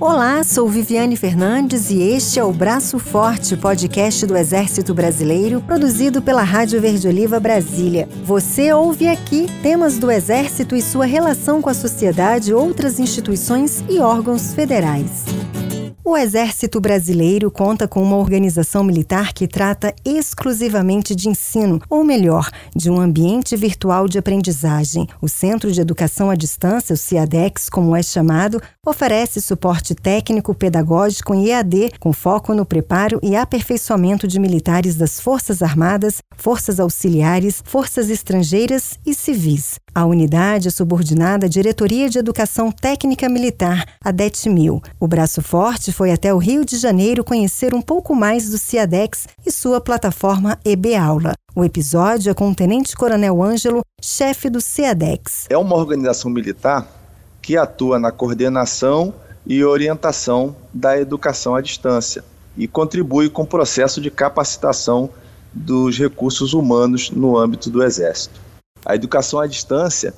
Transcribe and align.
Olá, 0.00 0.42
sou 0.42 0.68
Viviane 0.68 1.16
Fernandes 1.16 1.88
e 1.88 2.00
este 2.02 2.40
é 2.40 2.44
o 2.44 2.52
Braço 2.52 2.98
Forte, 2.98 3.56
podcast 3.56 4.26
do 4.26 4.36
Exército 4.36 4.92
Brasileiro, 4.92 5.60
produzido 5.60 6.20
pela 6.20 6.42
Rádio 6.42 6.80
Verde 6.80 7.06
Oliva 7.06 7.38
Brasília. 7.38 8.08
Você 8.24 8.72
ouve 8.72 9.06
aqui 9.06 9.46
temas 9.62 9.96
do 9.96 10.10
Exército 10.10 10.74
e 10.74 10.82
sua 10.82 11.06
relação 11.06 11.62
com 11.62 11.70
a 11.70 11.74
sociedade, 11.74 12.52
outras 12.52 12.98
instituições 12.98 13.84
e 13.88 14.00
órgãos 14.00 14.52
federais. 14.52 15.33
O 16.06 16.18
Exército 16.18 16.82
Brasileiro 16.82 17.50
conta 17.50 17.88
com 17.88 18.02
uma 18.02 18.18
organização 18.18 18.84
militar 18.84 19.32
que 19.32 19.48
trata 19.48 19.94
exclusivamente 20.04 21.14
de 21.14 21.30
ensino, 21.30 21.80
ou 21.88 22.04
melhor, 22.04 22.50
de 22.76 22.90
um 22.90 23.00
ambiente 23.00 23.56
virtual 23.56 24.06
de 24.06 24.18
aprendizagem. 24.18 25.08
O 25.22 25.30
Centro 25.30 25.72
de 25.72 25.80
Educação 25.80 26.28
à 26.28 26.34
Distância, 26.34 26.92
o 26.92 26.96
CIADEX, 26.98 27.70
como 27.70 27.96
é 27.96 28.02
chamado, 28.02 28.60
oferece 28.84 29.40
suporte 29.40 29.94
técnico 29.94 30.54
pedagógico 30.54 31.34
em 31.34 31.48
EAD, 31.48 31.92
com 31.98 32.12
foco 32.12 32.52
no 32.52 32.66
preparo 32.66 33.18
e 33.22 33.34
aperfeiçoamento 33.34 34.28
de 34.28 34.38
militares 34.38 34.96
das 34.96 35.18
Forças 35.18 35.62
Armadas, 35.62 36.18
Forças 36.36 36.78
Auxiliares, 36.78 37.62
Forças 37.64 38.10
Estrangeiras 38.10 38.98
e 39.06 39.14
Civis. 39.14 39.76
A 39.94 40.04
unidade 40.04 40.68
é 40.68 40.70
subordinada 40.70 41.46
à 41.46 41.48
Diretoria 41.48 42.10
de 42.10 42.18
Educação 42.18 42.70
Técnica 42.70 43.26
Militar, 43.26 43.86
a 44.04 44.10
DETMIL. 44.10 44.82
O 45.00 45.06
braço 45.06 45.40
forte 45.40 45.93
foi 45.94 46.10
até 46.10 46.34
o 46.34 46.38
Rio 46.38 46.64
de 46.64 46.76
Janeiro 46.76 47.22
conhecer 47.22 47.72
um 47.72 47.80
pouco 47.80 48.16
mais 48.16 48.50
do 48.50 48.58
CIADEX 48.58 49.28
e 49.46 49.52
sua 49.52 49.80
plataforma 49.80 50.58
EB 50.64 50.96
Aula. 50.96 51.34
O 51.54 51.64
episódio 51.64 52.32
é 52.32 52.34
com 52.34 52.50
o 52.50 52.54
Tenente 52.54 52.96
Coronel 52.96 53.40
Ângelo, 53.40 53.80
chefe 54.02 54.50
do 54.50 54.60
CIADEX. 54.60 55.46
É 55.48 55.56
uma 55.56 55.76
organização 55.76 56.32
militar 56.32 56.88
que 57.40 57.56
atua 57.56 57.96
na 58.00 58.10
coordenação 58.10 59.14
e 59.46 59.64
orientação 59.64 60.56
da 60.72 60.98
educação 60.98 61.54
à 61.54 61.60
distância 61.60 62.24
e 62.56 62.66
contribui 62.66 63.30
com 63.30 63.42
o 63.42 63.46
processo 63.46 64.00
de 64.00 64.10
capacitação 64.10 65.08
dos 65.52 65.96
recursos 65.96 66.54
humanos 66.54 67.12
no 67.12 67.38
âmbito 67.38 67.70
do 67.70 67.84
Exército. 67.84 68.40
A 68.84 68.96
educação 68.96 69.38
à 69.38 69.46
distância 69.46 70.12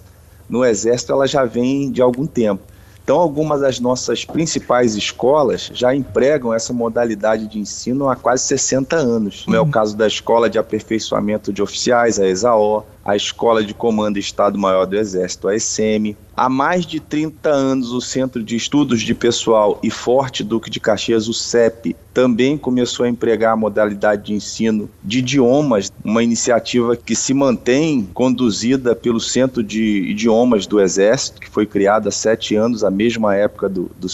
no 0.49 0.65
Exército 0.65 1.13
ela 1.13 1.27
já 1.27 1.45
vem 1.45 1.93
de 1.93 2.01
algum 2.01 2.27
tempo. 2.27 2.63
Então, 3.07 3.19
algumas 3.19 3.61
das 3.61 3.79
nossas 3.79 4.25
principais 4.25 4.97
escolas 4.97 5.71
já 5.73 5.95
empregam 5.95 6.53
essa 6.53 6.73
modalidade 6.73 7.47
de 7.47 7.57
ensino 7.57 8.09
há 8.09 8.17
quase 8.17 8.43
60 8.43 8.97
anos. 8.97 9.45
Como 9.45 9.57
é 9.57 9.61
o 9.61 9.63
uhum. 9.63 9.71
caso 9.71 9.97
da 9.97 10.09
Escola 10.09 10.51
de 10.51 10.59
Aperfeiçoamento 10.59 11.53
de 11.53 11.63
Oficiais, 11.63 12.19
a 12.19 12.27
ESAO, 12.27 12.85
a 13.07 13.15
Escola 13.15 13.63
de 13.63 13.73
Comando 13.73 14.19
Estado-Maior 14.19 14.85
do 14.85 14.97
Exército, 14.97 15.47
a 15.47 15.55
ESEME. 15.55 16.17
Há 16.37 16.49
mais 16.49 16.85
de 16.85 16.99
30 16.99 17.49
anos, 17.49 17.93
o 17.93 18.01
Centro 18.01 18.43
de 18.43 18.57
Estudos 18.57 19.01
de 19.01 19.15
Pessoal 19.15 19.79
e 19.81 19.91
Forte 19.91 20.43
Duque 20.43 20.69
de 20.69 20.81
Caxias, 20.81 21.29
o 21.29 21.33
CEP, 21.33 21.95
também 22.13 22.59
começou 22.59 23.07
a 23.07 23.09
empregar 23.09 23.53
a 23.53 23.57
modalidade 23.57 24.25
de 24.25 24.35
ensino 24.35 24.91
de 25.05 25.21
idiomas, 25.21 25.91
uma 26.05 26.23
iniciativa 26.23 26.97
que 26.97 27.15
se 27.15 27.33
mantém 27.33 28.09
conduzida 28.13 28.97
pelo 28.97 29.21
Centro 29.21 29.63
de 29.63 30.11
Idiomas 30.11 30.67
do 30.67 30.81
Exército, 30.81 31.41
que 31.41 31.49
foi 31.49 31.65
criado 31.65 32.09
há 32.09 32.13
sete 32.13 32.57
anos, 32.57 32.83
a 32.83 32.91
mesma 32.91 33.37
época 33.37 33.69
do, 33.69 33.91
do. 33.99 34.09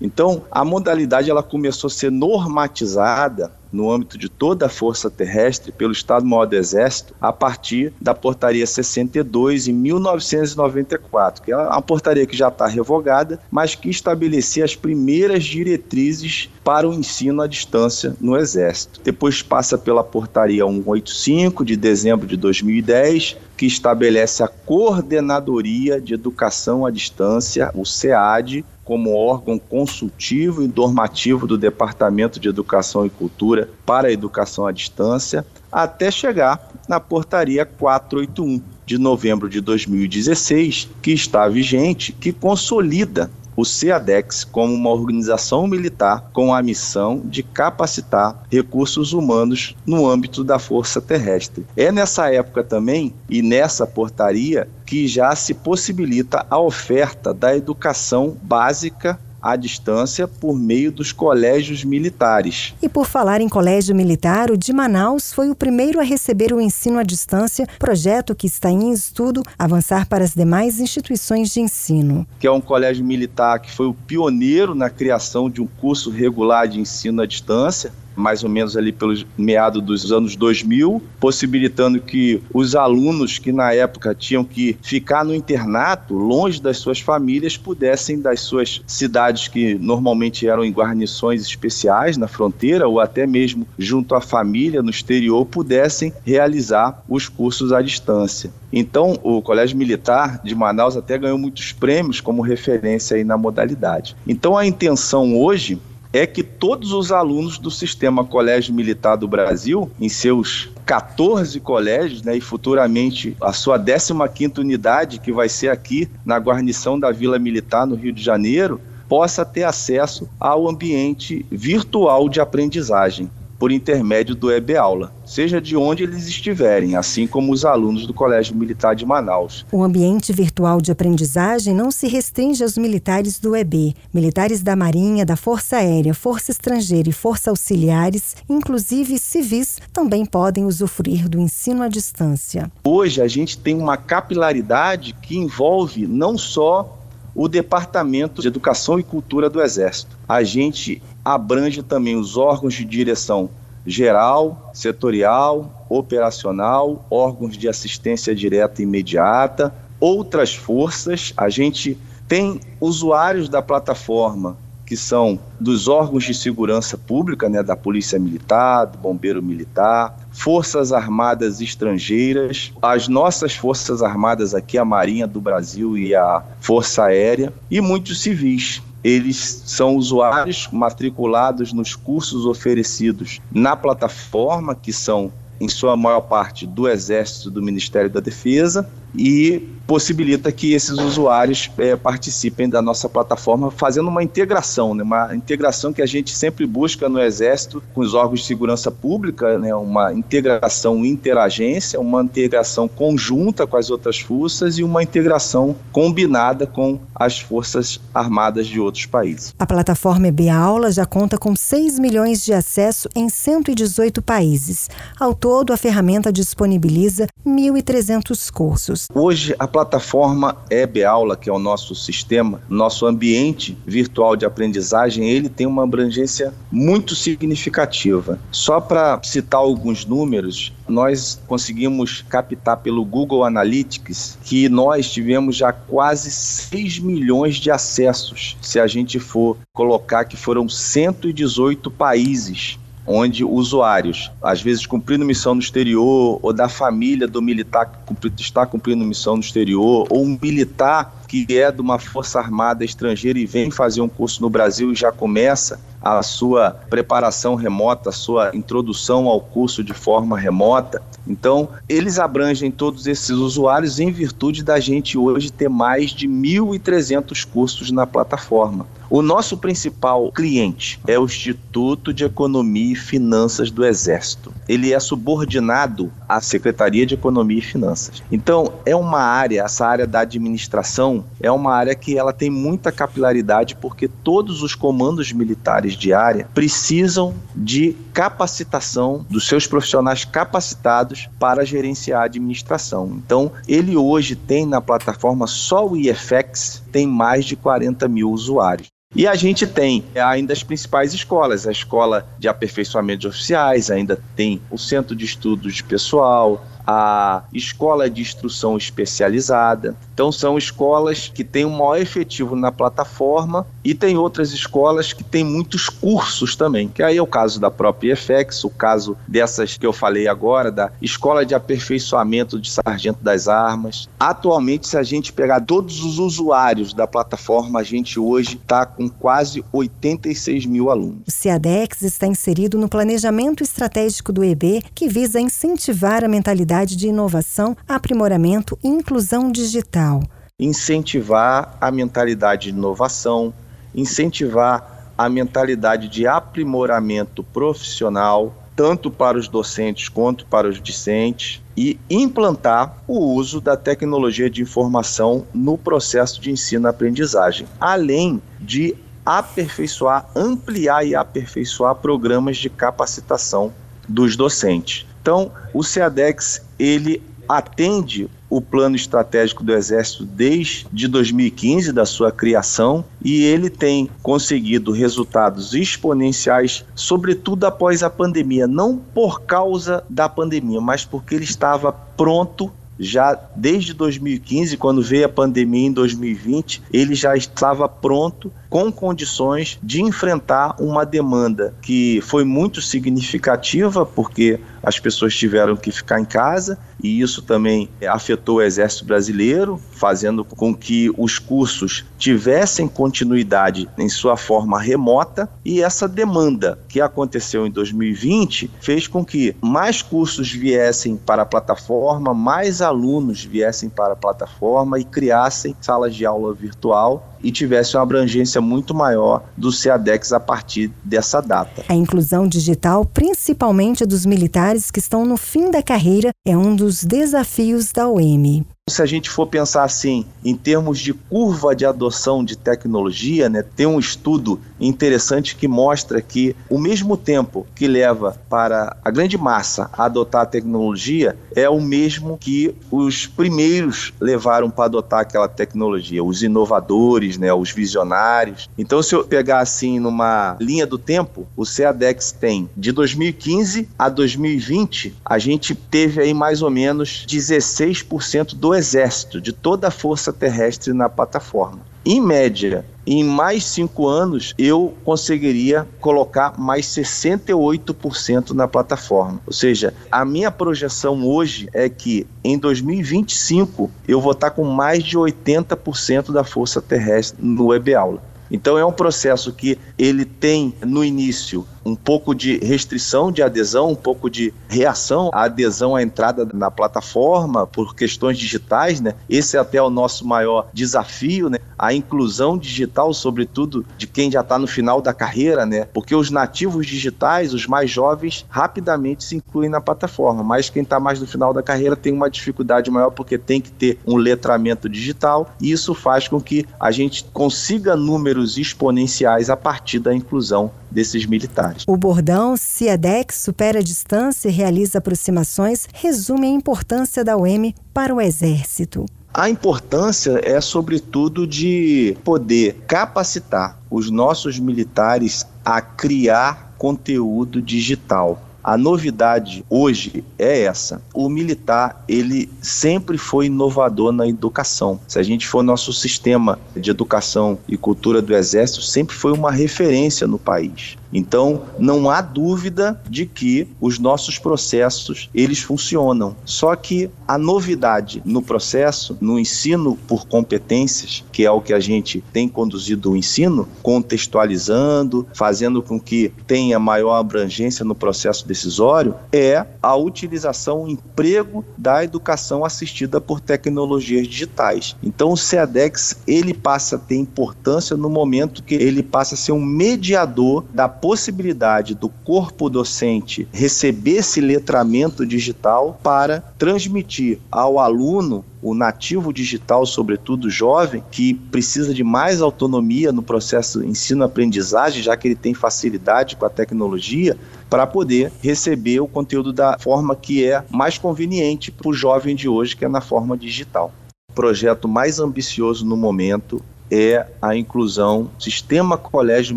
Então, 0.00 0.42
a 0.50 0.64
modalidade 0.64 1.30
ela 1.30 1.42
começou 1.42 1.88
a 1.88 1.90
ser 1.90 2.10
normatizada 2.10 3.52
no 3.72 3.90
âmbito 3.90 4.18
de 4.18 4.28
toda 4.28 4.66
a 4.66 4.68
força 4.68 5.10
terrestre 5.10 5.72
pelo 5.72 5.92
Estado-Maior 5.92 6.46
do 6.46 6.56
Exército 6.56 7.14
a 7.20 7.32
partir 7.32 7.92
da 8.00 8.14
Portaria 8.14 8.66
62 8.66 9.68
em 9.68 9.72
1994, 9.72 11.42
que 11.42 11.52
é 11.52 11.56
uma 11.56 11.82
portaria 11.82 12.26
que 12.26 12.36
já 12.36 12.48
está 12.48 12.66
revogada, 12.66 13.40
mas 13.50 13.74
que 13.74 13.90
estabelecia 13.90 14.64
as 14.64 14.74
primeiras 14.74 15.44
diretrizes 15.44 16.48
para 16.64 16.88
o 16.88 16.92
ensino 16.92 17.42
à 17.42 17.46
distância 17.46 18.14
no 18.20 18.36
Exército. 18.36 19.00
Depois 19.02 19.42
passa 19.42 19.78
pela 19.78 20.04
Portaria 20.04 20.64
185 20.64 21.64
de 21.64 21.76
dezembro 21.76 22.26
de 22.26 22.36
2010, 22.36 23.36
que 23.56 23.66
estabelece 23.66 24.42
a 24.42 24.48
Coordenadoria 24.48 26.00
de 26.00 26.14
Educação 26.14 26.86
à 26.86 26.90
Distância, 26.90 27.70
o 27.74 27.84
SEAD, 27.84 28.64
como 28.90 29.14
órgão 29.14 29.58
consultivo 29.58 30.64
e 30.64 30.66
normativo 30.66 31.46
do 31.46 31.56
Departamento 31.56 32.40
de 32.40 32.48
Educação 32.48 33.06
e 33.06 33.10
Cultura 33.10 33.59
para 33.84 34.08
a 34.08 34.12
Educação 34.12 34.66
à 34.66 34.72
Distância, 34.72 35.44
até 35.70 36.10
chegar 36.10 36.70
na 36.88 36.98
Portaria 36.98 37.64
481 37.64 38.60
de 38.84 38.98
novembro 38.98 39.48
de 39.48 39.60
2016, 39.60 40.88
que 41.00 41.12
está 41.12 41.48
vigente, 41.48 42.12
que 42.12 42.32
consolida 42.32 43.30
o 43.56 43.64
CEADEX 43.64 44.44
como 44.44 44.74
uma 44.74 44.90
organização 44.90 45.66
militar 45.66 46.30
com 46.32 46.54
a 46.54 46.62
missão 46.62 47.20
de 47.24 47.42
capacitar 47.42 48.42
recursos 48.50 49.12
humanos 49.12 49.76
no 49.86 50.08
âmbito 50.08 50.42
da 50.42 50.58
força 50.58 51.00
terrestre. 51.00 51.66
É 51.76 51.92
nessa 51.92 52.32
época 52.32 52.64
também 52.64 53.12
e 53.28 53.42
nessa 53.42 53.86
portaria 53.86 54.66
que 54.86 55.06
já 55.06 55.34
se 55.36 55.52
possibilita 55.54 56.46
a 56.48 56.58
oferta 56.58 57.34
da 57.34 57.54
educação 57.56 58.36
básica 58.42 59.18
à 59.42 59.56
distância 59.56 60.26
por 60.26 60.56
meio 60.56 60.92
dos 60.92 61.12
colégios 61.12 61.84
militares. 61.84 62.74
E 62.82 62.88
por 62.88 63.06
falar 63.06 63.40
em 63.40 63.48
colégio 63.48 63.94
militar, 63.94 64.50
o 64.50 64.56
de 64.56 64.72
Manaus 64.72 65.32
foi 65.32 65.50
o 65.50 65.54
primeiro 65.54 66.00
a 66.00 66.02
receber 66.02 66.52
o 66.52 66.60
ensino 66.60 66.98
à 66.98 67.02
distância, 67.02 67.66
projeto 67.78 68.34
que 68.34 68.46
está 68.46 68.70
em 68.70 68.92
estudo 68.92 69.42
avançar 69.58 70.06
para 70.06 70.24
as 70.24 70.34
demais 70.34 70.80
instituições 70.80 71.50
de 71.50 71.60
ensino. 71.60 72.26
Que 72.38 72.46
é 72.46 72.50
um 72.50 72.60
colégio 72.60 73.04
militar 73.04 73.58
que 73.60 73.70
foi 73.70 73.86
o 73.86 73.94
pioneiro 73.94 74.74
na 74.74 74.90
criação 74.90 75.48
de 75.48 75.60
um 75.60 75.66
curso 75.66 76.10
regular 76.10 76.68
de 76.68 76.80
ensino 76.80 77.22
à 77.22 77.26
distância 77.26 77.92
mais 78.20 78.44
ou 78.44 78.50
menos 78.50 78.76
ali 78.76 78.92
pelos 78.92 79.26
meados 79.36 79.82
dos 79.82 80.12
anos 80.12 80.36
2000, 80.36 81.02
possibilitando 81.18 82.00
que 82.00 82.42
os 82.52 82.76
alunos 82.76 83.38
que 83.38 83.50
na 83.50 83.72
época 83.72 84.14
tinham 84.14 84.44
que 84.44 84.76
ficar 84.82 85.24
no 85.24 85.34
internato, 85.34 86.14
longe 86.14 86.60
das 86.60 86.78
suas 86.78 87.00
famílias, 87.00 87.56
pudessem 87.56 88.20
das 88.20 88.40
suas 88.40 88.82
cidades 88.86 89.48
que 89.48 89.74
normalmente 89.74 90.46
eram 90.46 90.64
em 90.64 90.70
guarnições 90.70 91.42
especiais 91.42 92.16
na 92.16 92.28
fronteira 92.28 92.86
ou 92.86 93.00
até 93.00 93.26
mesmo 93.26 93.66
junto 93.78 94.14
à 94.14 94.20
família 94.20 94.82
no 94.82 94.90
exterior, 94.90 95.44
pudessem 95.46 96.12
realizar 96.24 97.02
os 97.08 97.28
cursos 97.28 97.72
à 97.72 97.80
distância. 97.80 98.50
Então, 98.72 99.18
o 99.22 99.42
Colégio 99.42 99.76
Militar 99.76 100.40
de 100.44 100.54
Manaus 100.54 100.96
até 100.96 101.18
ganhou 101.18 101.38
muitos 101.38 101.72
prêmios 101.72 102.20
como 102.20 102.42
referência 102.42 103.16
aí 103.16 103.24
na 103.24 103.36
modalidade. 103.36 104.16
Então, 104.26 104.56
a 104.56 104.66
intenção 104.66 105.36
hoje 105.36 105.78
é 106.12 106.26
que 106.26 106.42
todos 106.42 106.92
os 106.92 107.12
alunos 107.12 107.58
do 107.58 107.70
sistema 107.70 108.24
Colégio 108.24 108.74
Militar 108.74 109.16
do 109.16 109.28
Brasil, 109.28 109.90
em 110.00 110.08
seus 110.08 110.70
14 110.84 111.60
colégios, 111.60 112.22
né, 112.22 112.36
e 112.36 112.40
futuramente 112.40 113.36
a 113.40 113.52
sua 113.52 113.78
15ª 113.78 114.58
unidade, 114.58 115.20
que 115.20 115.32
vai 115.32 115.48
ser 115.48 115.68
aqui 115.68 116.08
na 116.24 116.36
guarnição 116.38 116.98
da 116.98 117.12
Vila 117.12 117.38
Militar, 117.38 117.86
no 117.86 117.94
Rio 117.94 118.12
de 118.12 118.22
Janeiro, 118.22 118.80
possa 119.08 119.44
ter 119.44 119.64
acesso 119.64 120.28
ao 120.38 120.68
ambiente 120.68 121.44
virtual 121.50 122.28
de 122.28 122.40
aprendizagem 122.40 123.30
por 123.60 123.70
intermédio 123.70 124.34
do 124.34 124.50
EB 124.50 124.74
Aula, 124.74 125.12
seja 125.22 125.60
de 125.60 125.76
onde 125.76 126.02
eles 126.02 126.26
estiverem, 126.26 126.96
assim 126.96 127.26
como 127.26 127.52
os 127.52 127.62
alunos 127.62 128.06
do 128.06 128.14
Colégio 128.14 128.56
Militar 128.56 128.96
de 128.96 129.04
Manaus. 129.04 129.66
O 129.70 129.84
ambiente 129.84 130.32
virtual 130.32 130.80
de 130.80 130.90
aprendizagem 130.90 131.74
não 131.74 131.90
se 131.90 132.08
restringe 132.08 132.62
aos 132.62 132.78
militares 132.78 133.38
do 133.38 133.54
EB. 133.54 133.94
Militares 134.14 134.62
da 134.62 134.74
Marinha, 134.74 135.26
da 135.26 135.36
Força 135.36 135.76
Aérea, 135.76 136.14
Força 136.14 136.50
Estrangeira 136.50 137.10
e 137.10 137.12
Força 137.12 137.50
Auxiliares, 137.50 138.34
inclusive 138.48 139.18
civis, 139.18 139.78
também 139.92 140.24
podem 140.24 140.64
usufruir 140.64 141.28
do 141.28 141.38
ensino 141.38 141.82
à 141.82 141.88
distância. 141.88 142.72
Hoje 142.82 143.20
a 143.20 143.28
gente 143.28 143.58
tem 143.58 143.76
uma 143.76 143.98
capilaridade 143.98 145.14
que 145.20 145.36
envolve 145.36 146.06
não 146.06 146.38
só 146.38 146.99
o 147.40 147.48
Departamento 147.48 148.42
de 148.42 148.48
Educação 148.48 148.98
e 148.98 149.02
Cultura 149.02 149.48
do 149.48 149.62
Exército. 149.62 150.14
A 150.28 150.42
gente 150.42 151.02
abrange 151.24 151.82
também 151.82 152.14
os 152.14 152.36
órgãos 152.36 152.74
de 152.74 152.84
direção 152.84 153.48
geral, 153.86 154.70
setorial, 154.74 155.86
operacional, 155.88 157.06
órgãos 157.08 157.56
de 157.56 157.66
assistência 157.66 158.34
direta 158.34 158.82
e 158.82 158.84
imediata, 158.84 159.74
outras 159.98 160.54
forças. 160.54 161.32
A 161.34 161.48
gente 161.48 161.96
tem 162.28 162.60
usuários 162.78 163.48
da 163.48 163.62
plataforma 163.62 164.58
que 164.90 164.96
são 164.96 165.38
dos 165.60 165.86
órgãos 165.86 166.24
de 166.24 166.34
segurança 166.34 166.98
pública, 166.98 167.48
né, 167.48 167.62
da 167.62 167.76
Polícia 167.76 168.18
Militar, 168.18 168.86
do 168.86 168.98
Bombeiro 168.98 169.40
Militar, 169.40 170.18
Forças 170.32 170.92
Armadas 170.92 171.60
estrangeiras, 171.60 172.72
as 172.82 173.06
nossas 173.06 173.54
Forças 173.54 174.02
Armadas 174.02 174.52
aqui, 174.52 174.76
a 174.76 174.84
Marinha 174.84 175.28
do 175.28 175.40
Brasil 175.40 175.96
e 175.96 176.12
a 176.12 176.42
Força 176.60 177.04
Aérea, 177.04 177.52
e 177.70 177.80
muitos 177.80 178.20
civis. 178.20 178.82
Eles 179.04 179.62
são 179.64 179.94
usuários 179.94 180.68
matriculados 180.72 181.72
nos 181.72 181.94
cursos 181.94 182.44
oferecidos 182.44 183.38
na 183.52 183.76
plataforma, 183.76 184.74
que 184.74 184.92
são 184.92 185.30
em 185.60 185.68
sua 185.68 185.96
maior 185.96 186.22
parte 186.22 186.66
do 186.66 186.88
Exército 186.88 187.48
do 187.48 187.62
Ministério 187.62 188.10
da 188.10 188.18
Defesa, 188.18 188.90
e 189.14 189.68
possibilita 189.90 190.52
que 190.52 190.72
esses 190.72 190.96
usuários 190.98 191.68
é, 191.76 191.96
participem 191.96 192.68
da 192.68 192.80
nossa 192.80 193.08
plataforma, 193.08 193.72
fazendo 193.72 194.06
uma 194.06 194.22
integração, 194.22 194.94
né? 194.94 195.02
uma 195.02 195.34
integração 195.34 195.92
que 195.92 196.00
a 196.00 196.06
gente 196.06 196.30
sempre 196.30 196.64
busca 196.64 197.08
no 197.08 197.20
Exército 197.20 197.82
com 197.92 198.00
os 198.00 198.14
órgãos 198.14 198.38
de 198.38 198.46
segurança 198.46 198.88
pública, 198.88 199.58
né? 199.58 199.74
uma 199.74 200.14
integração 200.14 201.04
interagência, 201.04 201.98
uma 201.98 202.22
integração 202.22 202.86
conjunta 202.86 203.66
com 203.66 203.76
as 203.76 203.90
outras 203.90 204.20
forças 204.20 204.78
e 204.78 204.84
uma 204.84 205.02
integração 205.02 205.74
combinada 205.90 206.68
com 206.68 207.00
as 207.12 207.40
forças 207.40 208.00
armadas 208.14 208.68
de 208.68 208.78
outros 208.78 209.06
países. 209.06 209.52
A 209.58 209.66
plataforma 209.66 210.28
EB 210.28 210.48
Aula 210.50 210.92
já 210.92 211.04
conta 211.04 211.36
com 211.36 211.56
6 211.56 211.98
milhões 211.98 212.44
de 212.44 212.52
acesso 212.52 213.08
em 213.12 213.28
118 213.28 214.22
países. 214.22 214.88
Ao 215.18 215.34
todo, 215.34 215.72
a 215.72 215.76
ferramenta 215.76 216.32
disponibiliza 216.32 217.26
1.300 217.44 218.52
cursos. 218.52 218.99
Hoje, 219.14 219.54
a 219.58 219.66
plataforma 219.66 220.56
EB 220.70 221.04
Aula, 221.04 221.36
que 221.36 221.48
é 221.48 221.52
o 221.52 221.58
nosso 221.58 221.94
sistema, 221.94 222.60
nosso 222.68 223.06
ambiente 223.06 223.76
virtual 223.86 224.36
de 224.36 224.44
aprendizagem, 224.44 225.28
ele 225.28 225.48
tem 225.48 225.66
uma 225.66 225.84
abrangência 225.84 226.52
muito 226.70 227.14
significativa. 227.14 228.38
Só 228.50 228.80
para 228.80 229.20
citar 229.22 229.60
alguns 229.60 230.04
números, 230.04 230.72
nós 230.88 231.40
conseguimos 231.46 232.22
captar 232.28 232.78
pelo 232.78 233.04
Google 233.04 233.44
Analytics 233.44 234.38
que 234.42 234.68
nós 234.68 235.10
tivemos 235.10 235.56
já 235.56 235.72
quase 235.72 236.30
6 236.30 236.98
milhões 236.98 237.56
de 237.56 237.70
acessos, 237.70 238.56
se 238.60 238.80
a 238.80 238.86
gente 238.86 239.18
for 239.18 239.56
colocar 239.72 240.24
que 240.24 240.36
foram 240.36 240.68
118 240.68 241.90
países 241.90 242.78
onde 243.12 243.44
usuários, 243.44 244.30
às 244.40 244.62
vezes 244.62 244.86
cumprindo 244.86 245.24
missão 245.24 245.54
no 245.54 245.60
exterior, 245.60 246.38
ou 246.40 246.52
da 246.52 246.68
família 246.68 247.26
do 247.26 247.42
militar 247.42 248.04
que 248.06 248.42
está 248.42 248.64
cumprindo 248.64 249.04
missão 249.04 249.34
no 249.34 249.40
exterior, 249.40 250.06
ou 250.08 250.24
um 250.24 250.38
militar 250.40 251.12
que 251.26 251.44
é 251.50 251.72
de 251.72 251.80
uma 251.80 251.98
força 251.98 252.38
armada 252.38 252.84
estrangeira 252.84 253.38
e 253.38 253.46
vem 253.46 253.70
fazer 253.70 254.00
um 254.00 254.08
curso 254.08 254.40
no 254.40 254.48
Brasil 254.48 254.92
e 254.92 254.94
já 254.94 255.10
começa 255.10 255.80
a 256.00 256.22
sua 256.22 256.70
preparação 256.88 257.54
remota, 257.54 258.10
a 258.10 258.12
sua 258.12 258.50
introdução 258.54 259.28
ao 259.28 259.40
curso 259.40 259.84
de 259.84 259.92
forma 259.92 260.38
remota. 260.38 261.02
Então, 261.26 261.68
eles 261.88 262.18
abrangem 262.18 262.70
todos 262.70 263.06
esses 263.06 263.30
usuários 263.30 264.00
em 264.00 264.10
virtude 264.10 264.62
da 264.62 264.80
gente 264.80 265.18
hoje 265.18 265.52
ter 265.52 265.68
mais 265.68 266.10
de 266.10 266.26
1.300 266.26 267.46
cursos 267.46 267.90
na 267.90 268.06
plataforma. 268.06 268.86
O 269.10 269.22
nosso 269.22 269.56
principal 269.56 270.30
cliente 270.30 271.00
é 271.04 271.18
o 271.18 271.24
Instituto 271.24 272.14
de 272.14 272.24
Economia 272.24 272.92
e 272.92 272.94
Finanças 272.94 273.68
do 273.68 273.84
Exército. 273.84 274.54
Ele 274.68 274.92
é 274.92 275.00
subordinado 275.00 276.12
à 276.28 276.40
Secretaria 276.40 277.04
de 277.04 277.14
Economia 277.14 277.58
e 277.58 277.60
Finanças. 277.60 278.22
Então, 278.30 278.72
é 278.86 278.94
uma 278.94 279.18
área, 279.18 279.64
essa 279.64 279.84
área 279.84 280.06
da 280.06 280.20
administração, 280.20 281.24
é 281.40 281.50
uma 281.50 281.74
área 281.74 281.92
que 281.96 282.16
ela 282.16 282.32
tem 282.32 282.50
muita 282.50 282.92
capilaridade 282.92 283.74
porque 283.74 284.06
todos 284.06 284.62
os 284.62 284.76
comandos 284.76 285.32
militares 285.32 285.89
de 285.94 286.12
área 286.12 286.48
precisam 286.54 287.34
de 287.54 287.96
capacitação 288.12 289.24
dos 289.28 289.46
seus 289.46 289.66
profissionais 289.66 290.24
capacitados 290.24 291.28
para 291.38 291.64
gerenciar 291.64 292.22
a 292.22 292.24
administração. 292.24 293.12
Então, 293.24 293.52
ele 293.66 293.96
hoje 293.96 294.34
tem 294.34 294.66
na 294.66 294.80
plataforma 294.80 295.46
só 295.46 295.86
o 295.86 295.96
IFX 295.96 296.82
tem 296.92 297.06
mais 297.06 297.44
de 297.44 297.56
40 297.56 298.08
mil 298.08 298.30
usuários. 298.30 298.88
E 299.14 299.26
a 299.26 299.34
gente 299.34 299.66
tem 299.66 300.04
ainda 300.14 300.52
as 300.52 300.62
principais 300.62 301.12
escolas, 301.12 301.66
a 301.66 301.72
Escola 301.72 302.28
de 302.38 302.46
Aperfeiçoamento 302.46 303.22
de 303.22 303.26
Oficiais, 303.26 303.90
ainda 303.90 304.16
tem 304.36 304.62
o 304.70 304.78
Centro 304.78 305.16
de 305.16 305.24
Estudos 305.24 305.74
de 305.74 305.82
Pessoal, 305.82 306.64
a 306.86 307.42
escola 307.52 308.08
de 308.08 308.22
instrução 308.22 308.76
especializada. 308.76 309.94
Então, 310.14 310.30
são 310.30 310.58
escolas 310.58 311.28
que 311.28 311.44
têm 311.44 311.64
um 311.64 311.78
maior 311.78 311.96
efetivo 311.96 312.54
na 312.54 312.70
plataforma 312.72 313.66
e 313.84 313.94
tem 313.94 314.16
outras 314.16 314.52
escolas 314.52 315.12
que 315.12 315.24
têm 315.24 315.44
muitos 315.44 315.88
cursos 315.88 316.54
também, 316.56 316.88
que 316.88 317.02
aí 317.02 317.16
é 317.16 317.22
o 317.22 317.26
caso 317.26 317.60
da 317.60 317.70
própria 317.70 318.12
EFEX, 318.12 318.64
o 318.64 318.70
caso 318.70 319.16
dessas 319.26 319.76
que 319.76 319.86
eu 319.86 319.92
falei 319.92 320.28
agora, 320.28 320.70
da 320.70 320.90
Escola 321.00 321.44
de 321.44 321.54
Aperfeiçoamento 321.54 322.60
de 322.60 322.70
Sargento 322.70 323.22
das 323.22 323.48
Armas. 323.48 324.08
Atualmente, 324.18 324.88
se 324.88 324.96
a 324.96 325.02
gente 325.02 325.32
pegar 325.32 325.60
todos 325.60 326.04
os 326.04 326.18
usuários 326.18 326.92
da 326.92 327.06
plataforma, 327.06 327.80
a 327.80 327.82
gente 327.82 328.18
hoje 328.18 328.56
está 328.56 328.84
com 328.84 329.08
quase 329.08 329.64
86 329.72 330.66
mil 330.66 330.90
alunos. 330.90 331.22
O 331.26 331.30
CIADEX 331.30 332.02
está 332.02 332.26
inserido 332.26 332.78
no 332.78 332.88
planejamento 332.88 333.62
estratégico 333.62 334.32
do 334.32 334.44
EB, 334.44 334.82
que 334.94 335.08
visa 335.08 335.40
incentivar 335.40 336.24
a 336.24 336.28
mentalidade 336.28 336.69
mentalidade 336.70 336.94
de 336.94 337.08
inovação, 337.08 337.76
aprimoramento 337.88 338.78
e 338.82 338.86
inclusão 338.86 339.50
digital. 339.50 340.22
Incentivar 340.58 341.76
a 341.80 341.90
mentalidade 341.90 342.70
de 342.70 342.78
inovação, 342.78 343.52
incentivar 343.92 345.12
a 345.18 345.28
mentalidade 345.28 346.06
de 346.06 346.28
aprimoramento 346.28 347.42
profissional, 347.42 348.54
tanto 348.76 349.10
para 349.10 349.36
os 349.36 349.48
docentes 349.48 350.08
quanto 350.08 350.46
para 350.46 350.68
os 350.68 350.80
discentes, 350.80 351.60
e 351.76 351.98
implantar 352.08 352.98
o 353.08 353.18
uso 353.18 353.60
da 353.60 353.76
tecnologia 353.76 354.48
de 354.48 354.62
informação 354.62 355.44
no 355.52 355.76
processo 355.76 356.40
de 356.40 356.52
ensino-aprendizagem, 356.52 357.66
além 357.80 358.40
de 358.60 358.94
aperfeiçoar, 359.26 360.30
ampliar 360.36 361.04
e 361.04 361.16
aperfeiçoar 361.16 361.96
programas 361.96 362.58
de 362.58 362.70
capacitação 362.70 363.72
dos 364.08 364.36
docentes. 364.36 365.09
Então, 365.20 365.50
o 365.74 365.82
SEADEX 365.82 366.62
ele 366.78 367.22
atende 367.48 368.28
o 368.48 368.60
plano 368.60 368.96
estratégico 368.96 369.62
do 369.62 369.72
Exército 369.72 370.24
desde 370.24 371.06
2015, 371.06 371.92
da 371.92 372.04
sua 372.04 372.32
criação, 372.32 373.04
e 373.24 373.44
ele 373.44 373.70
tem 373.70 374.10
conseguido 374.22 374.90
resultados 374.90 375.72
exponenciais, 375.72 376.84
sobretudo 376.94 377.64
após 377.64 378.02
a 378.02 378.10
pandemia, 378.10 378.66
não 378.66 378.96
por 378.96 379.42
causa 379.42 380.02
da 380.10 380.28
pandemia, 380.28 380.80
mas 380.80 381.04
porque 381.04 381.36
ele 381.36 381.44
estava 381.44 381.92
pronto 381.92 382.72
já 383.00 383.38
desde 383.56 383.94
2015, 383.94 384.76
quando 384.76 385.02
veio 385.02 385.24
a 385.24 385.28
pandemia 385.28 385.88
em 385.88 385.92
2020, 385.92 386.82
ele 386.92 387.14
já 387.14 387.34
estava 387.34 387.88
pronto 387.88 388.52
com 388.68 388.92
condições 388.92 389.78
de 389.82 390.02
enfrentar 390.02 390.76
uma 390.78 391.04
demanda 391.04 391.74
que 391.80 392.20
foi 392.20 392.44
muito 392.44 392.82
significativa, 392.82 394.04
porque 394.04 394.60
as 394.82 395.00
pessoas 395.00 395.34
tiveram 395.34 395.76
que 395.76 395.90
ficar 395.90 396.20
em 396.20 396.26
casa 396.26 396.78
e 397.02 397.20
isso 397.20 397.42
também 397.42 397.88
afetou 398.08 398.56
o 398.56 398.62
Exército 398.62 399.04
Brasileiro, 399.04 399.80
fazendo 399.92 400.44
com 400.44 400.74
que 400.74 401.12
os 401.16 401.38
cursos 401.38 402.04
tivessem 402.18 402.88
continuidade 402.88 403.88
em 403.98 404.08
sua 404.08 404.36
forma 404.36 404.80
remota. 404.80 405.48
E 405.64 405.82
essa 405.82 406.08
demanda 406.08 406.78
que 406.88 407.00
aconteceu 407.00 407.66
em 407.66 407.70
2020 407.70 408.70
fez 408.80 409.06
com 409.06 409.24
que 409.24 409.54
mais 409.60 410.02
cursos 410.02 410.50
viessem 410.50 411.16
para 411.16 411.42
a 411.42 411.46
plataforma, 411.46 412.34
mais 412.34 412.82
alunos 412.82 413.44
viessem 413.44 413.88
para 413.88 414.14
a 414.14 414.16
plataforma 414.16 414.98
e 414.98 415.04
criassem 415.04 415.74
salas 415.80 416.14
de 416.14 416.26
aula 416.26 416.52
virtual 416.54 417.29
e 417.42 417.50
tivesse 417.50 417.96
uma 417.96 418.02
abrangência 418.02 418.60
muito 418.60 418.94
maior 418.94 419.44
do 419.56 419.72
CEADEX 419.72 420.32
a 420.32 420.40
partir 420.40 420.90
dessa 421.04 421.40
data. 421.40 421.84
A 421.88 421.94
inclusão 421.94 422.46
digital, 422.46 423.04
principalmente 423.04 424.04
dos 424.06 424.26
militares 424.26 424.90
que 424.90 424.98
estão 424.98 425.24
no 425.24 425.36
fim 425.36 425.70
da 425.70 425.82
carreira, 425.82 426.30
é 426.46 426.56
um 426.56 426.74
dos 426.74 427.04
desafios 427.04 427.92
da 427.92 428.08
UEM 428.08 428.64
se 428.90 429.00
a 429.02 429.06
gente 429.06 429.30
for 429.30 429.46
pensar 429.46 429.84
assim, 429.84 430.26
em 430.44 430.54
termos 430.54 430.98
de 430.98 431.12
curva 431.12 431.74
de 431.74 431.86
adoção 431.86 432.44
de 432.44 432.56
tecnologia, 432.56 433.48
né, 433.48 433.62
tem 433.62 433.86
um 433.86 433.98
estudo 433.98 434.60
interessante 434.80 435.56
que 435.56 435.68
mostra 435.68 436.20
que 436.20 436.56
o 436.68 436.78
mesmo 436.78 437.16
tempo 437.16 437.66
que 437.74 437.86
leva 437.86 438.36
para 438.48 438.96
a 439.04 439.10
grande 439.10 439.38
massa 439.38 439.90
adotar 439.92 440.42
a 440.42 440.46
tecnologia 440.46 441.36
é 441.54 441.68
o 441.68 441.80
mesmo 441.80 442.38
que 442.38 442.74
os 442.90 443.26
primeiros 443.26 444.12
levaram 444.20 444.70
para 444.70 444.86
adotar 444.86 445.20
aquela 445.20 445.48
tecnologia, 445.48 446.22
os 446.22 446.42
inovadores, 446.42 447.38
né, 447.38 447.52
os 447.52 447.70
visionários. 447.70 448.68
Então, 448.76 449.02
se 449.02 449.14
eu 449.14 449.24
pegar 449.24 449.60
assim 449.60 449.98
numa 450.00 450.56
linha 450.60 450.86
do 450.86 450.98
tempo, 450.98 451.46
o 451.56 451.64
CEADEX 451.64 452.32
tem 452.32 452.68
de 452.76 452.92
2015 452.92 453.88
a 453.98 454.08
2020, 454.08 455.14
a 455.24 455.38
gente 455.38 455.74
teve 455.74 456.20
aí 456.20 456.34
mais 456.34 456.62
ou 456.62 456.70
menos 456.70 457.24
16% 457.28 458.54
do 458.54 458.74
exército, 458.80 459.40
de 459.40 459.52
toda 459.52 459.88
a 459.88 459.90
força 459.90 460.32
terrestre 460.32 460.92
na 460.92 461.08
plataforma. 461.08 461.80
Em 462.04 462.18
média, 462.18 462.84
em 463.06 463.22
mais 463.22 463.64
cinco 463.64 464.08
anos, 464.08 464.54
eu 464.56 464.94
conseguiria 465.04 465.86
colocar 466.00 466.58
mais 466.58 466.86
68% 466.86 468.50
na 468.52 468.66
plataforma. 468.66 469.38
Ou 469.46 469.52
seja, 469.52 469.92
a 470.10 470.24
minha 470.24 470.50
projeção 470.50 471.26
hoje 471.26 471.68
é 471.74 471.90
que 471.90 472.26
em 472.42 472.58
2025 472.58 473.90
eu 474.08 474.18
vou 474.18 474.32
estar 474.32 474.50
com 474.50 474.64
mais 474.64 475.04
de 475.04 475.18
80% 475.18 476.32
da 476.32 476.42
força 476.42 476.80
terrestre 476.80 477.38
no 477.44 477.66
web 477.66 477.94
aula. 477.94 478.22
Então 478.50 478.76
é 478.76 478.84
um 478.84 478.92
processo 478.92 479.52
que 479.52 479.78
ele 479.98 480.24
tem 480.24 480.74
no 480.82 481.04
início 481.04 481.66
um 481.84 481.94
pouco 481.94 482.34
de 482.34 482.58
restrição 482.58 483.32
de 483.32 483.42
adesão, 483.42 483.90
um 483.90 483.94
pouco 483.94 484.28
de 484.28 484.52
reação 484.68 485.30
à 485.32 485.44
adesão 485.44 485.96
à 485.96 486.02
entrada 486.02 486.48
na 486.52 486.70
plataforma 486.70 487.66
por 487.66 487.94
questões 487.94 488.38
digitais, 488.38 489.00
né? 489.00 489.14
Esse 489.28 489.56
é 489.56 489.60
até 489.60 489.80
o 489.82 489.90
nosso 489.90 490.26
maior 490.26 490.68
desafio, 490.72 491.48
né? 491.48 491.58
A 491.78 491.94
inclusão 491.94 492.58
digital, 492.58 493.12
sobretudo 493.14 493.84
de 493.96 494.06
quem 494.06 494.30
já 494.30 494.40
está 494.40 494.58
no 494.58 494.66
final 494.66 495.00
da 495.00 495.14
carreira, 495.14 495.64
né? 495.64 495.86
Porque 495.92 496.14
os 496.14 496.30
nativos 496.30 496.86
digitais, 496.86 497.54
os 497.54 497.66
mais 497.66 497.90
jovens, 497.90 498.44
rapidamente 498.48 499.24
se 499.24 499.36
incluem 499.36 499.70
na 499.70 499.80
plataforma, 499.80 500.42
mas 500.42 500.68
quem 500.68 500.82
está 500.82 501.00
mais 501.00 501.20
no 501.20 501.26
final 501.26 501.52
da 501.52 501.62
carreira 501.62 501.96
tem 501.96 502.12
uma 502.12 502.30
dificuldade 502.30 502.90
maior 502.90 503.10
porque 503.10 503.38
tem 503.38 503.60
que 503.60 503.70
ter 503.70 503.98
um 504.06 504.16
letramento 504.16 504.88
digital 504.88 505.50
e 505.60 505.70
isso 505.70 505.94
faz 505.94 506.28
com 506.28 506.40
que 506.40 506.66
a 506.78 506.90
gente 506.90 507.24
consiga 507.32 507.96
números 507.96 508.58
exponenciais 508.58 509.50
a 509.50 509.56
partir 509.56 509.98
da 509.98 510.14
inclusão 510.14 510.70
desses 510.90 511.26
militares. 511.26 511.84
O 511.86 511.96
bordão 511.96 512.56
CIADEX 512.56 513.36
supera 513.36 513.78
a 513.78 513.82
distância 513.82 514.48
e 514.48 514.52
realiza 514.52 514.98
aproximações 514.98 515.88
resume 515.92 516.46
a 516.46 516.50
importância 516.50 517.24
da 517.24 517.36
UEM 517.36 517.74
para 517.94 518.14
o 518.14 518.20
Exército. 518.20 519.06
A 519.32 519.48
importância 519.48 520.40
é, 520.42 520.60
sobretudo, 520.60 521.46
de 521.46 522.16
poder 522.24 522.82
capacitar 522.88 523.78
os 523.88 524.10
nossos 524.10 524.58
militares 524.58 525.46
a 525.64 525.80
criar 525.80 526.74
conteúdo 526.76 527.62
digital. 527.62 528.42
A 528.62 528.76
novidade 528.76 529.64
hoje 529.68 530.22
é 530.38 530.62
essa. 530.62 531.00
O 531.14 531.28
militar, 531.28 532.04
ele 532.06 532.50
sempre 532.60 533.16
foi 533.16 533.46
inovador 533.46 534.12
na 534.12 534.28
educação. 534.28 535.00
Se 535.08 535.18
a 535.18 535.22
gente 535.22 535.46
for 535.46 535.62
nosso 535.62 535.92
sistema 535.92 536.58
de 536.76 536.90
educação 536.90 537.58
e 537.66 537.76
cultura 537.76 538.20
do 538.20 538.34
exército, 538.34 538.82
sempre 538.82 539.16
foi 539.16 539.32
uma 539.32 539.50
referência 539.50 540.26
no 540.26 540.38
país. 540.38 540.96
Então, 541.12 541.62
não 541.78 542.10
há 542.10 542.20
dúvida 542.20 543.00
de 543.08 543.26
que 543.26 543.66
os 543.80 543.98
nossos 543.98 544.38
processos, 544.38 545.28
eles 545.34 545.60
funcionam. 545.60 546.36
Só 546.44 546.74
que 546.76 547.10
a 547.26 547.36
novidade 547.36 548.22
no 548.24 548.42
processo, 548.42 549.16
no 549.20 549.38
ensino 549.38 549.96
por 550.06 550.26
competências, 550.26 551.24
que 551.32 551.44
é 551.44 551.50
o 551.50 551.60
que 551.60 551.72
a 551.72 551.80
gente 551.80 552.22
tem 552.32 552.48
conduzido 552.48 553.12
o 553.12 553.16
ensino, 553.16 553.68
contextualizando, 553.82 555.26
fazendo 555.34 555.82
com 555.82 555.98
que 555.98 556.32
tenha 556.46 556.78
maior 556.78 557.14
abrangência 557.14 557.84
no 557.84 557.94
processo 557.94 558.46
decisório, 558.46 559.14
é 559.32 559.64
a 559.82 559.96
utilização, 559.96 560.84
o 560.84 560.88
emprego 560.88 561.64
da 561.76 562.04
educação 562.04 562.64
assistida 562.64 563.20
por 563.20 563.40
tecnologias 563.40 564.26
digitais. 564.26 564.96
Então, 565.02 565.32
o 565.32 565.36
CEDEX, 565.36 566.18
ele 566.26 566.54
passa 566.54 566.96
a 566.96 566.98
ter 566.98 567.16
importância 567.16 567.96
no 567.96 568.08
momento 568.08 568.62
que 568.62 568.74
ele 568.74 569.02
passa 569.02 569.34
a 569.34 569.38
ser 569.38 569.52
um 569.52 569.64
mediador 569.64 570.64
da 570.72 570.88
possibilidade 571.00 571.94
do 571.94 572.08
corpo 572.08 572.68
docente 572.68 573.48
receber 573.52 574.18
esse 574.18 574.40
letramento 574.40 575.24
digital 575.24 575.98
para 576.02 576.40
transmitir 576.58 577.38
ao 577.50 577.78
aluno 577.78 578.44
o 578.62 578.74
nativo 578.74 579.32
digital, 579.32 579.86
sobretudo 579.86 580.50
jovem, 580.50 581.02
que 581.10 581.34
precisa 581.34 581.94
de 581.94 582.04
mais 582.04 582.42
autonomia 582.42 583.10
no 583.10 583.22
processo 583.22 583.82
ensino-aprendizagem, 583.82 585.02
já 585.02 585.16
que 585.16 585.28
ele 585.28 585.34
tem 585.34 585.54
facilidade 585.54 586.36
com 586.36 586.44
a 586.44 586.50
tecnologia, 586.50 587.36
para 587.70 587.86
poder 587.86 588.30
receber 588.42 589.00
o 589.00 589.08
conteúdo 589.08 589.52
da 589.52 589.78
forma 589.78 590.14
que 590.14 590.44
é 590.44 590.62
mais 590.70 590.98
conveniente 590.98 591.70
para 591.70 591.88
o 591.88 591.94
jovem 591.94 592.36
de 592.36 592.48
hoje, 592.48 592.76
que 592.76 592.84
é 592.84 592.88
na 592.88 593.00
forma 593.00 593.36
digital. 593.36 593.92
O 594.30 594.34
projeto 594.34 594.86
mais 594.86 595.18
ambicioso 595.18 595.86
no 595.86 595.96
momento 595.96 596.62
é 596.90 597.26
a 597.40 597.56
inclusão 597.56 598.30
sistema 598.38 598.96
colégio 598.96 599.56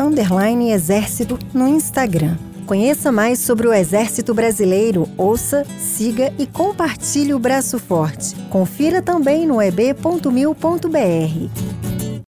Exército 0.71 1.37
no 1.53 1.67
Instagram. 1.67 2.50
Conheça 2.71 3.11
mais 3.11 3.39
sobre 3.39 3.67
o 3.67 3.73
Exército 3.73 4.33
Brasileiro, 4.33 5.05
ouça, 5.17 5.65
siga 5.77 6.33
e 6.39 6.47
compartilhe 6.47 7.33
o 7.33 7.37
Braço 7.37 7.77
Forte. 7.77 8.33
Confira 8.49 9.01
também 9.01 9.45
no 9.45 9.61
eb.mil.br. 9.61 11.90